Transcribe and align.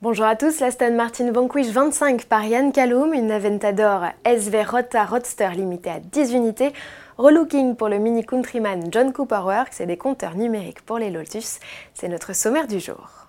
Bonjour 0.00 0.26
à 0.26 0.36
tous, 0.36 0.60
l'Aston 0.60 0.94
Martin 0.94 1.32
Vanquish 1.32 1.72
25 1.72 2.26
par 2.26 2.44
Yann 2.44 2.70
Callum, 2.70 3.12
une 3.12 3.32
Aventador 3.32 4.04
SV 4.24 4.62
Rota 4.62 5.04
Roadster 5.04 5.50
limitée 5.56 5.90
à 5.90 5.98
10 5.98 6.34
unités, 6.34 6.72
relooking 7.16 7.74
pour 7.74 7.88
le 7.88 7.98
Mini 7.98 8.24
Countryman 8.24 8.90
John 8.92 9.12
Cooper 9.12 9.40
Works 9.42 9.80
et 9.80 9.86
des 9.86 9.96
compteurs 9.96 10.36
numériques 10.36 10.82
pour 10.82 10.98
les 10.98 11.10
Lotus. 11.10 11.58
C'est 11.94 12.06
notre 12.06 12.32
sommaire 12.32 12.68
du 12.68 12.78
jour. 12.78 13.27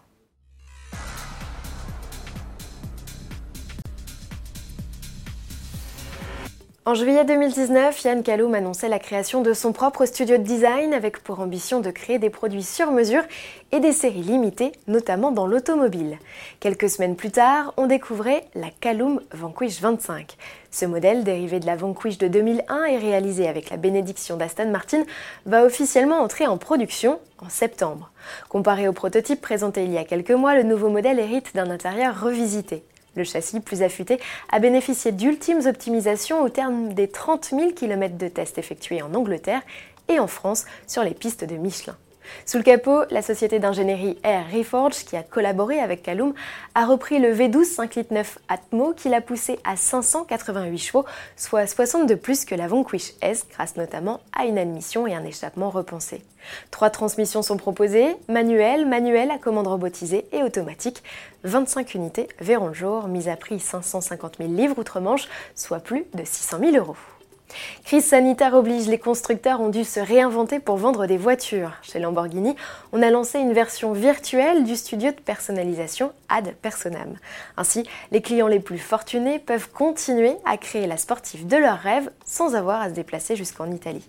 En 6.85 6.95
juillet 6.95 7.25
2019, 7.25 8.03
Yann 8.03 8.23
Callum 8.23 8.55
annonçait 8.55 8.87
la 8.87 8.99
création 8.99 9.41
de 9.41 9.53
son 9.53 9.73
propre 9.73 10.05
studio 10.05 10.37
de 10.37 10.43
design 10.43 10.93
avec 10.93 11.19
pour 11.19 11.41
ambition 11.41 11.81
de 11.81 11.91
créer 11.91 12.19
des 12.19 12.29
produits 12.29 12.63
sur 12.63 12.91
mesure 12.91 13.21
et 13.73 13.81
des 13.81 13.91
séries 13.91 14.21
limitées, 14.21 14.71
notamment 14.87 15.31
dans 15.31 15.45
l'automobile. 15.45 16.17
Quelques 16.61 16.89
semaines 16.89 17.17
plus 17.17 17.31
tard, 17.31 17.73
on 17.75 17.85
découvrait 17.85 18.45
la 18.55 18.69
Callum 18.79 19.19
Vanquish 19.33 19.81
25. 19.81 20.37
Ce 20.71 20.85
modèle, 20.85 21.25
dérivé 21.25 21.59
de 21.59 21.65
la 21.65 21.75
Vanquish 21.75 22.17
de 22.17 22.29
2001 22.29 22.85
et 22.85 22.97
réalisé 22.97 23.49
avec 23.49 23.69
la 23.69 23.77
bénédiction 23.77 24.37
d'Aston 24.37 24.71
Martin, 24.71 25.03
va 25.45 25.65
officiellement 25.65 26.19
entrer 26.19 26.47
en 26.47 26.57
production 26.57 27.19
en 27.39 27.49
septembre. 27.49 28.09
Comparé 28.47 28.87
au 28.87 28.93
prototype 28.93 29.41
présenté 29.41 29.83
il 29.83 29.91
y 29.91 29.97
a 29.97 30.05
quelques 30.05 30.31
mois, 30.31 30.55
le 30.55 30.63
nouveau 30.63 30.89
modèle 30.89 31.19
hérite 31.19 31.53
d'un 31.53 31.69
intérieur 31.69 32.21
revisité. 32.21 32.83
Le 33.19 33.25
châssis, 33.25 33.59
plus 33.59 33.83
affûté, 33.83 34.17
a 34.49 34.59
bénéficié 34.59 35.11
d'ultimes 35.11 35.67
optimisations 35.67 36.41
au 36.41 36.47
terme 36.47 36.93
des 36.93 37.09
30 37.09 37.49
000 37.49 37.71
km 37.73 38.17
de 38.17 38.29
tests 38.29 38.57
effectués 38.57 39.01
en 39.01 39.13
Angleterre 39.13 39.61
et 40.07 40.19
en 40.19 40.27
France 40.27 40.65
sur 40.87 41.03
les 41.03 41.13
pistes 41.13 41.43
de 41.43 41.57
Michelin. 41.57 41.97
Sous 42.45 42.57
le 42.57 42.63
capot, 42.63 43.03
la 43.09 43.21
société 43.21 43.59
d'ingénierie 43.59 44.17
Air 44.23 44.45
Reforge, 44.51 45.05
qui 45.05 45.15
a 45.15 45.23
collaboré 45.23 45.79
avec 45.79 46.03
Callum, 46.03 46.33
a 46.75 46.85
repris 46.85 47.19
le 47.19 47.33
V12 47.33 47.63
5 47.63 47.95
litres 47.95 48.13
9 48.13 48.39
Atmo 48.47 48.93
qui 48.93 49.09
l'a 49.09 49.21
poussé 49.21 49.59
à 49.63 49.75
588 49.75 50.77
chevaux, 50.77 51.05
soit 51.35 51.67
60 51.67 52.07
de 52.07 52.15
plus 52.15 52.45
que 52.45 52.55
la 52.55 52.67
Vanquish 52.67 53.13
S, 53.21 53.45
grâce 53.51 53.75
notamment 53.75 54.19
à 54.37 54.45
une 54.45 54.57
admission 54.57 55.07
et 55.07 55.15
un 55.15 55.23
échappement 55.23 55.69
repensé. 55.69 56.21
Trois 56.71 56.89
transmissions 56.89 57.41
sont 57.41 57.57
proposées, 57.57 58.15
manuelle, 58.27 58.85
manuelle 58.85 59.31
à 59.31 59.37
commande 59.37 59.67
robotisée 59.67 60.25
et 60.31 60.43
automatique. 60.43 61.03
25 61.43 61.93
unités 61.95 62.27
verront 62.39 62.67
le 62.67 62.73
jour, 62.73 63.07
mise 63.07 63.27
à 63.29 63.35
prix 63.35 63.59
550 63.59 64.37
000 64.39 64.51
livres 64.51 64.77
outre-Manche, 64.77 65.27
soit 65.55 65.79
plus 65.79 66.05
de 66.13 66.23
600 66.23 66.59
000 66.59 66.75
euros. 66.77 66.95
Crise 67.85 68.05
sanitaire 68.05 68.53
oblige, 68.53 68.87
les 68.87 68.99
constructeurs 68.99 69.61
ont 69.61 69.69
dû 69.69 69.83
se 69.83 69.99
réinventer 69.99 70.59
pour 70.59 70.77
vendre 70.77 71.05
des 71.05 71.17
voitures. 71.17 71.71
Chez 71.81 71.99
Lamborghini, 71.99 72.55
on 72.91 73.01
a 73.01 73.09
lancé 73.09 73.39
une 73.39 73.53
version 73.53 73.93
virtuelle 73.93 74.63
du 74.63 74.75
studio 74.75 75.11
de 75.11 75.19
personnalisation 75.19 76.11
Ad 76.29 76.53
Personam. 76.61 77.15
Ainsi, 77.57 77.83
les 78.11 78.21
clients 78.21 78.47
les 78.47 78.59
plus 78.59 78.77
fortunés 78.77 79.39
peuvent 79.39 79.69
continuer 79.71 80.35
à 80.45 80.57
créer 80.57 80.87
la 80.87 80.97
sportive 80.97 81.47
de 81.47 81.57
leurs 81.57 81.79
rêves 81.79 82.11
sans 82.25 82.55
avoir 82.55 82.81
à 82.81 82.89
se 82.89 82.93
déplacer 82.93 83.35
jusqu'en 83.35 83.71
Italie. 83.71 84.07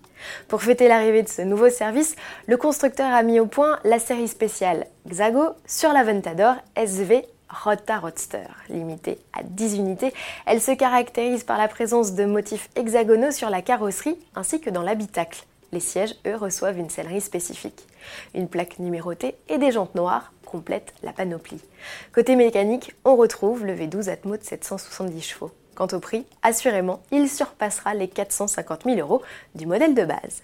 Pour 0.48 0.62
fêter 0.62 0.89
l'arrivée 0.89 1.23
de 1.23 1.29
ce 1.29 1.42
nouveau 1.42 1.70
service, 1.70 2.17
le 2.47 2.57
constructeur 2.57 3.12
a 3.12 3.23
mis 3.23 3.41
au 3.41 3.47
point 3.47 3.79
la 3.85 3.98
série 3.98 4.29
spéciale 4.29 4.87
Xago 5.09 5.51
sur 5.67 5.92
l'Aventador 5.92 6.55
SV 6.77 7.25
Rota 7.51 7.98
Roadster, 7.98 8.47
limitée 8.69 9.19
à 9.33 9.43
10 9.43 9.77
unités. 9.77 10.15
Elle 10.47 10.61
se 10.61 10.73
caractérise 10.73 11.45
par 11.45 11.59
la 11.59 11.69
présence 11.69 12.15
de 12.15 12.25
motifs 12.25 12.70
hexagonaux 12.77 13.33
sur 13.33 13.51
la 13.51 13.62
carrosserie 13.62 14.19
ainsi 14.34 14.61
que 14.61 14.70
dans 14.70 14.83
l'habitacle. 14.83 15.45
Les 15.73 15.81
sièges, 15.81 16.17
eux, 16.27 16.37
reçoivent 16.37 16.79
une 16.79 16.91
sellerie 16.91 17.20
spécifique. 17.20 17.87
Une 18.34 18.48
plaque 18.48 18.79
numérotée 18.79 19.37
et 19.48 19.59
des 19.59 19.70
jantes 19.70 19.95
noires 19.95 20.33
complètent 20.45 20.95
la 21.03 21.12
panoplie. 21.12 21.61
Côté 22.12 22.34
mécanique, 22.34 22.95
on 23.05 23.15
retrouve 23.15 23.64
le 23.64 23.75
V12 23.75 24.09
Atmo 24.09 24.37
de 24.37 24.42
770 24.42 25.20
chevaux. 25.23 25.53
Quant 25.77 25.87
au 25.92 26.01
prix, 26.01 26.27
assurément, 26.42 27.01
il 27.12 27.29
surpassera 27.29 27.95
les 27.95 28.09
450 28.09 28.85
000 28.85 28.98
euros 28.98 29.23
du 29.55 29.67
modèle 29.67 29.95
de 29.95 30.05
base. 30.05 30.42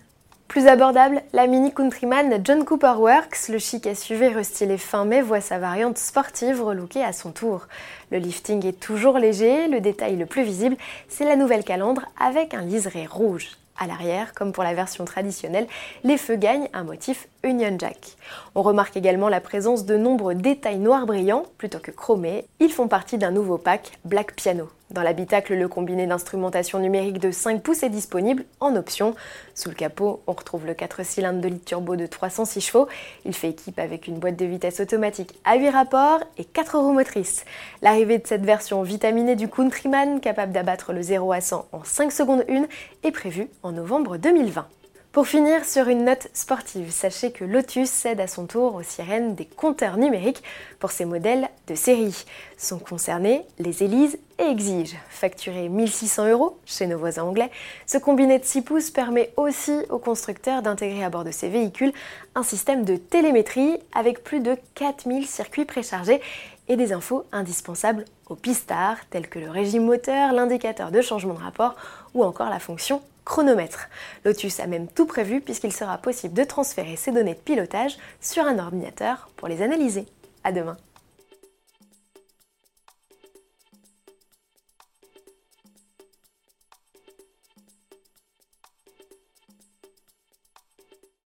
Plus 0.48 0.68
abordable, 0.68 1.22
la 1.32 1.46
Mini 1.48 1.72
Countryman 1.72 2.40
John 2.44 2.64
Cooper 2.64 2.94
Works, 2.98 3.48
le 3.48 3.58
chic 3.58 3.88
SUV 3.92 4.28
restylé 4.28 4.78
fin 4.78 5.04
mai, 5.04 5.20
voit 5.20 5.40
sa 5.40 5.58
variante 5.58 5.98
sportive 5.98 6.62
relookée 6.62 7.02
à 7.02 7.12
son 7.12 7.32
tour. 7.32 7.66
Le 8.10 8.18
lifting 8.18 8.64
est 8.64 8.80
toujours 8.80 9.18
léger, 9.18 9.66
le 9.66 9.80
détail 9.80 10.16
le 10.16 10.24
plus 10.24 10.44
visible, 10.44 10.76
c'est 11.08 11.24
la 11.24 11.36
nouvelle 11.36 11.64
calandre 11.64 12.06
avec 12.18 12.54
un 12.54 12.62
liseré 12.62 13.06
rouge. 13.06 13.58
À 13.78 13.86
l'arrière, 13.86 14.32
comme 14.32 14.52
pour 14.52 14.64
la 14.64 14.72
version 14.72 15.04
traditionnelle, 15.04 15.66
les 16.04 16.16
feux 16.16 16.36
gagnent 16.36 16.68
un 16.72 16.84
motif 16.84 17.28
Union 17.42 17.76
Jack. 17.78 18.16
On 18.54 18.62
remarque 18.62 18.96
également 18.96 19.28
la 19.28 19.40
présence 19.40 19.84
de 19.84 19.96
nombreux 19.96 20.34
détails 20.34 20.78
noirs 20.78 21.06
brillants 21.06 21.44
plutôt 21.58 21.80
que 21.80 21.90
chromés. 21.90 22.46
Ils 22.60 22.72
font 22.72 22.88
partie 22.88 23.18
d'un 23.18 23.32
nouveau 23.32 23.58
pack 23.58 23.98
Black 24.06 24.34
Piano. 24.34 24.70
Dans 24.90 25.02
l'habitacle, 25.02 25.54
le 25.54 25.66
combiné 25.66 26.06
d'instrumentation 26.06 26.78
numérique 26.78 27.18
de 27.18 27.32
5 27.32 27.60
pouces 27.60 27.82
est 27.82 27.90
disponible 27.90 28.44
en 28.60 28.76
option. 28.76 29.16
Sous 29.54 29.68
le 29.68 29.74
capot, 29.74 30.22
on 30.28 30.32
retrouve 30.32 30.64
le 30.64 30.74
4 30.74 31.04
cylindres 31.04 31.40
de 31.40 31.48
litre 31.48 31.64
turbo 31.64 31.96
de 31.96 32.06
306 32.06 32.60
chevaux. 32.60 32.86
Il 33.24 33.34
fait 33.34 33.50
équipe 33.50 33.80
avec 33.80 34.06
une 34.06 34.20
boîte 34.20 34.36
de 34.36 34.44
vitesse 34.44 34.78
automatique 34.78 35.34
à 35.44 35.56
8 35.56 35.70
rapports 35.70 36.20
et 36.38 36.44
4 36.44 36.78
roues 36.78 36.92
motrices. 36.92 37.44
L'arrivée 37.82 38.18
de 38.18 38.26
cette 38.26 38.44
version 38.44 38.82
vitaminée 38.82 39.34
du 39.34 39.48
Countryman, 39.48 40.20
capable 40.20 40.52
d'abattre 40.52 40.92
le 40.92 41.02
0 41.02 41.32
à 41.32 41.40
100 41.40 41.66
en 41.72 41.82
5 41.82 42.12
secondes 42.12 42.44
1, 42.48 42.66
est 43.02 43.12
prévue 43.12 43.48
en 43.64 43.72
novembre 43.72 44.18
2020. 44.18 44.68
Pour 45.16 45.26
finir 45.26 45.64
sur 45.64 45.88
une 45.88 46.04
note 46.04 46.28
sportive, 46.34 46.90
sachez 46.90 47.32
que 47.32 47.42
Lotus 47.42 47.88
cède 47.88 48.20
à 48.20 48.26
son 48.26 48.44
tour 48.44 48.74
aux 48.74 48.82
sirènes 48.82 49.34
des 49.34 49.46
compteurs 49.46 49.96
numériques 49.96 50.42
pour 50.78 50.90
ses 50.90 51.06
modèles 51.06 51.48
de 51.68 51.74
série. 51.74 52.26
Sont 52.58 52.78
concernés 52.78 53.46
les 53.58 53.82
Élise 53.82 54.18
et 54.38 54.44
Exige. 54.44 54.96
Facturé 55.08 55.68
1600 55.68 56.28
euros 56.28 56.58
chez 56.66 56.86
nos 56.86 56.98
voisins 56.98 57.24
anglais, 57.24 57.50
ce 57.86 57.98
combiné 57.98 58.38
de 58.38 58.44
6 58.44 58.62
pouces 58.62 58.90
permet 58.90 59.32
aussi 59.36 59.76
aux 59.90 59.98
constructeurs 59.98 60.62
d'intégrer 60.62 61.04
à 61.04 61.10
bord 61.10 61.24
de 61.24 61.30
ces 61.30 61.48
véhicules 61.48 61.92
un 62.34 62.42
système 62.42 62.84
de 62.84 62.96
télémétrie 62.96 63.78
avec 63.94 64.22
plus 64.22 64.40
de 64.40 64.56
4000 64.74 65.26
circuits 65.26 65.64
préchargés 65.64 66.20
et 66.68 66.76
des 66.76 66.92
infos 66.92 67.24
indispensables 67.32 68.04
aux 68.28 68.34
pistards 68.34 68.98
tels 69.10 69.28
que 69.28 69.38
le 69.38 69.50
régime 69.50 69.84
moteur, 69.84 70.32
l'indicateur 70.32 70.90
de 70.90 71.00
changement 71.00 71.34
de 71.34 71.42
rapport 71.42 71.76
ou 72.14 72.24
encore 72.24 72.50
la 72.50 72.58
fonction 72.58 73.00
chronomètre. 73.24 73.88
Lotus 74.24 74.60
a 74.60 74.66
même 74.66 74.88
tout 74.88 75.06
prévu 75.06 75.40
puisqu'il 75.40 75.72
sera 75.72 75.98
possible 75.98 76.34
de 76.34 76.44
transférer 76.44 76.96
ces 76.96 77.12
données 77.12 77.34
de 77.34 77.40
pilotage 77.40 77.96
sur 78.20 78.44
un 78.44 78.58
ordinateur 78.58 79.28
pour 79.36 79.48
les 79.48 79.62
analyser. 79.62 80.06
À 80.44 80.52
demain 80.52 80.76